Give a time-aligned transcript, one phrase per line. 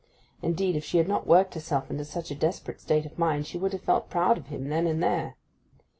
[0.41, 3.59] Indeed, if she had not worked herself into such a desperate state of mind she
[3.59, 5.35] would have felt proud of him then and there.